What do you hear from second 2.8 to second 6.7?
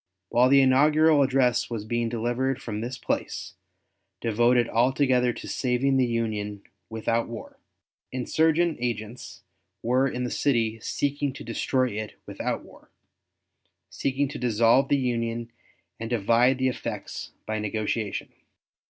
this place, devoted altogether to saving the Union